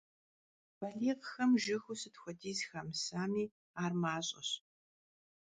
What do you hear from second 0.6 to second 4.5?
Baliğxem jjıgıu sıt xuediz xamısami, ar maş'eş.